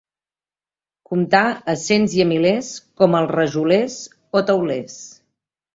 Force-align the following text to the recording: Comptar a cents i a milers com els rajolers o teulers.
Comptar 1.11 1.43
a 1.73 1.77
cents 1.83 2.17
i 2.21 2.25
a 2.25 2.27
milers 2.31 2.73
com 3.03 3.21
els 3.21 3.31
rajolers 3.37 4.03
o 4.41 4.47
teulers. 4.51 5.03